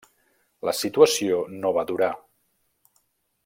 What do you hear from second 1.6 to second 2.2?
va durar.